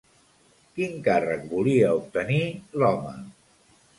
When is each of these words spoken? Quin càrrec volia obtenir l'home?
Quin 0.77 0.95
càrrec 1.07 1.43
volia 1.51 1.91
obtenir 1.99 2.41
l'home? 2.85 3.15